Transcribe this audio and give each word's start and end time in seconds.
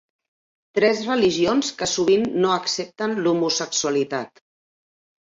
Tres 0.77 1.01
religions 1.09 1.69
que 1.81 1.87
sovint 1.91 2.25
no 2.45 2.53
accepten 2.53 3.13
l'homosexualitat. 3.27 4.43